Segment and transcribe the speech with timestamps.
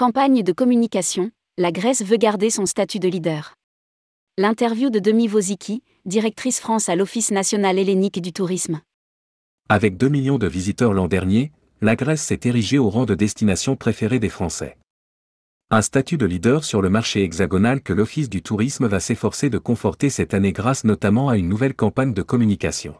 [0.00, 3.52] Campagne de communication, la Grèce veut garder son statut de leader.
[4.38, 8.80] L'interview de Demi Vosiki, directrice France à l'Office national hellénique du tourisme.
[9.68, 11.52] Avec 2 millions de visiteurs l'an dernier,
[11.82, 14.78] la Grèce s'est érigée au rang de destination préférée des Français.
[15.68, 19.58] Un statut de leader sur le marché hexagonal que l'Office du tourisme va s'efforcer de
[19.58, 22.94] conforter cette année grâce notamment à une nouvelle campagne de communication.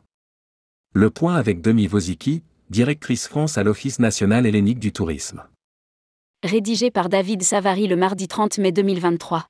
[0.93, 5.44] Le point avec Demi Vosiki, directrice France à l'Office national hellénique du tourisme.
[6.43, 9.44] Rédigé par David Savary le mardi 30 mai 2023.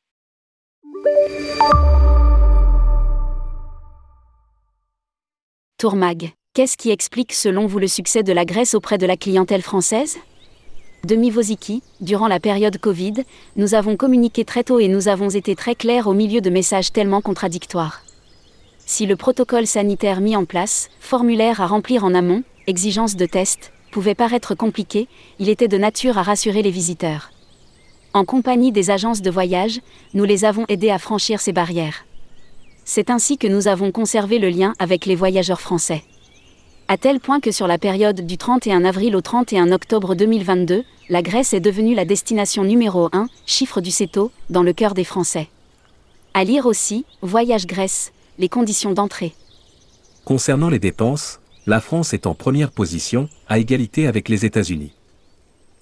[5.78, 6.32] Tourmag.
[6.52, 10.18] Qu'est-ce qui explique selon vous le succès de la Grèce auprès de la clientèle française?
[11.04, 13.22] Demi Vosiki, durant la période Covid,
[13.54, 16.90] nous avons communiqué très tôt et nous avons été très clairs au milieu de messages
[16.90, 18.02] tellement contradictoires.
[18.92, 23.70] Si le protocole sanitaire mis en place, formulaire à remplir en amont, exigence de test,
[23.92, 25.06] pouvait paraître compliqué,
[25.38, 27.30] il était de nature à rassurer les visiteurs.
[28.14, 29.80] En compagnie des agences de voyage,
[30.12, 32.04] nous les avons aidés à franchir ces barrières.
[32.84, 36.02] C'est ainsi que nous avons conservé le lien avec les voyageurs français
[36.88, 41.22] à tel point que sur la période du 31 avril au 31 octobre 2022, la
[41.22, 45.46] Grèce est devenue la destination numéro 1, chiffre du CETO, dans le cœur des Français.
[46.34, 49.34] À lire aussi, Voyage Grèce, les conditions d'entrée.
[50.24, 54.92] Concernant les dépenses, la France est en première position, à égalité avec les États-Unis.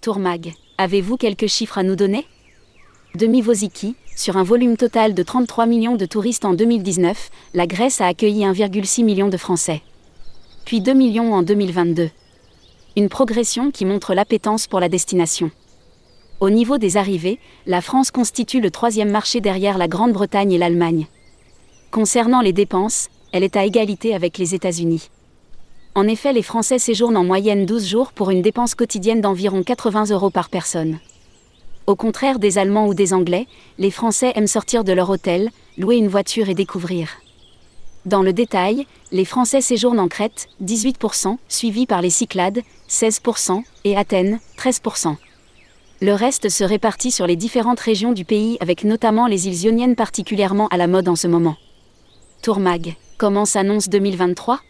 [0.02, 2.26] Tourmag, avez-vous quelques chiffres à nous donner?
[3.14, 8.02] Demi Vosiki, sur un volume total de 33 millions de touristes en 2019, la Grèce
[8.02, 9.80] a accueilli 1,6 million de Français
[10.68, 12.10] puis 2 millions en 2022.
[12.94, 15.50] Une progression qui montre l'appétence pour la destination.
[16.40, 21.06] Au niveau des arrivées, la France constitue le troisième marché derrière la Grande-Bretagne et l'Allemagne.
[21.90, 25.08] Concernant les dépenses, elle est à égalité avec les États-Unis.
[25.94, 30.10] En effet, les Français séjournent en moyenne 12 jours pour une dépense quotidienne d'environ 80
[30.10, 30.98] euros par personne.
[31.86, 33.46] Au contraire des Allemands ou des Anglais,
[33.78, 35.48] les Français aiment sortir de leur hôtel,
[35.78, 37.08] louer une voiture et découvrir.
[38.04, 43.96] Dans le détail, les Français séjournent en Crète, 18%, suivis par les Cyclades, 16%, et
[43.96, 45.16] Athènes, 13%.
[46.02, 49.96] Le reste se répartit sur les différentes régions du pays avec notamment les îles ioniennes
[49.96, 51.56] particulièrement à la mode en ce moment.
[52.42, 54.60] Tourmag, comment s'annonce 2023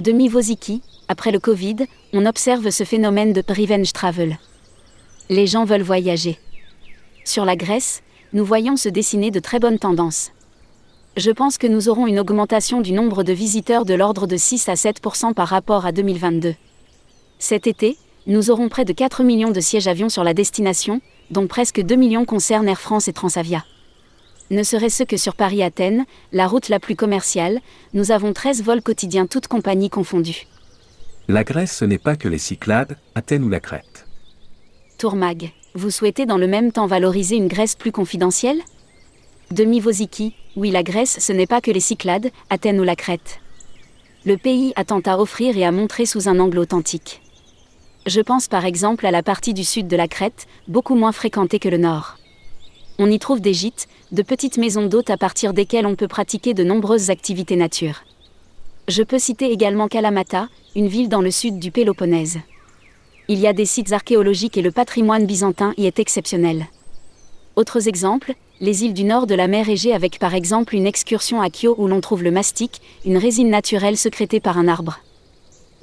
[0.00, 1.76] Demi Vosiki, après le Covid,
[2.12, 4.38] on observe ce phénomène de revenge travel.
[5.28, 6.38] Les gens veulent voyager.
[7.24, 10.32] Sur la Grèce, nous voyons se dessiner de très bonnes tendances
[11.16, 14.68] je pense que nous aurons une augmentation du nombre de visiteurs de l'ordre de 6
[14.70, 16.54] à 7% par rapport à 2022.
[17.38, 21.46] Cet été, nous aurons près de 4 millions de sièges avions sur la destination, dont
[21.46, 23.64] presque 2 millions concernent Air France et Transavia.
[24.52, 27.60] Ne serait-ce que sur Paris-Athènes, la route la plus commerciale,
[27.94, 30.46] nous avons 13 vols quotidiens toutes compagnies confondues.
[31.26, 34.04] La Grèce, ce n'est pas que les Cyclades, Athènes ou la Crète.
[34.98, 38.60] Tourmag, vous souhaitez dans le même temps valoriser une Grèce plus confidentielle?
[39.50, 43.40] Demi Vosiki, oui la Grèce ce n'est pas que les Cyclades, Athènes ou la Crète.
[44.26, 47.22] Le pays a tant à offrir et à montrer sous un angle authentique.
[48.04, 51.58] Je pense par exemple à la partie du sud de la Crète, beaucoup moins fréquentée
[51.58, 52.18] que le nord.
[52.98, 56.52] On y trouve des gîtes, de petites maisons d'hôtes à partir desquelles on peut pratiquer
[56.52, 58.04] de nombreuses activités nature.
[58.88, 62.38] Je peux citer également Kalamata, une ville dans le sud du Péloponnèse.
[63.28, 66.66] Il y a des sites archéologiques et le patrimoine byzantin y est exceptionnel.
[67.56, 71.40] Autres exemples, les îles du nord de la mer Égée avec par exemple une excursion
[71.40, 75.00] à Kyo où l'on trouve le mastic, une résine naturelle secrétée par un arbre.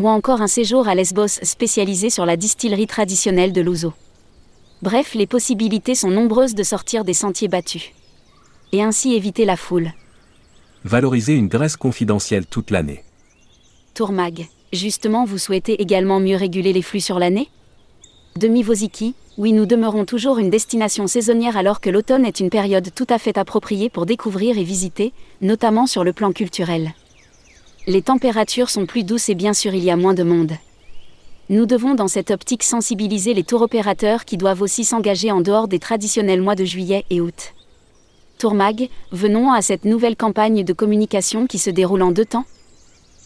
[0.01, 3.93] Ou encore un séjour à Lesbos spécialisé sur la distillerie traditionnelle de l'Ouzo.
[4.81, 7.91] Bref, les possibilités sont nombreuses de sortir des sentiers battus.
[8.71, 9.91] Et ainsi éviter la foule.
[10.85, 13.03] Valoriser une Grèce confidentielle toute l'année.
[13.93, 17.49] Tourmag, justement vous souhaitez également mieux réguler les flux sur l'année?
[18.37, 22.89] Demi Vosiki, oui nous demeurons toujours une destination saisonnière alors que l'automne est une période
[22.95, 25.11] tout à fait appropriée pour découvrir et visiter,
[25.41, 26.93] notamment sur le plan culturel.
[27.87, 30.53] Les températures sont plus douces et bien sûr il y a moins de monde.
[31.51, 35.67] Nous devons dans cette optique sensibiliser les tours opérateurs qui doivent aussi s'engager en dehors
[35.67, 37.55] des traditionnels mois de juillet et août.
[38.37, 42.45] Tourmag, venons à cette nouvelle campagne de communication qui se déroule en deux temps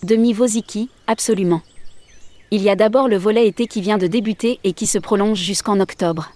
[0.04, 1.62] Demi Vosiki, absolument.
[2.50, 5.40] Il y a d'abord le volet été qui vient de débuter et qui se prolonge
[5.40, 6.32] jusqu'en octobre.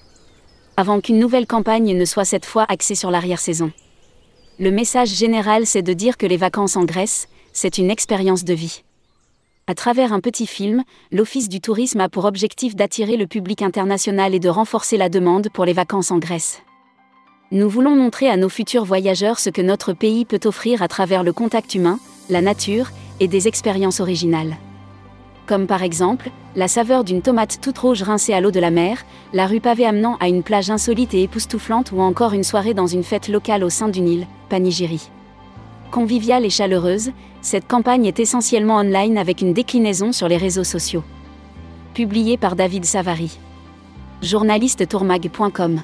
[0.76, 3.72] Avant qu'une nouvelle campagne ne soit cette fois axée sur l'arrière-saison.
[4.60, 8.54] Le message général, c'est de dire que les vacances en Grèce, c'est une expérience de
[8.54, 8.84] vie.
[9.70, 14.34] À travers un petit film, l'Office du tourisme a pour objectif d'attirer le public international
[14.34, 16.62] et de renforcer la demande pour les vacances en Grèce.
[17.52, 21.22] Nous voulons montrer à nos futurs voyageurs ce que notre pays peut offrir à travers
[21.22, 22.00] le contact humain,
[22.30, 24.56] la nature et des expériences originales.
[25.48, 29.04] Comme par exemple, la saveur d'une tomate toute rouge rincée à l'eau de la mer,
[29.34, 32.88] la rue pavée amenant à une plage insolite et époustouflante ou encore une soirée dans
[32.88, 35.10] une fête locale au sein d'une île, Panigiri.
[35.92, 37.12] Conviviale et chaleureuse,
[37.42, 41.04] cette campagne est essentiellement online avec une déclinaison sur les réseaux sociaux.
[41.94, 43.38] Publié par David Savary.
[44.22, 45.82] Journaliste tourmag.com